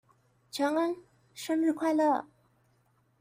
[0.49, 0.95] 承恩
[1.35, 2.25] 生日快樂！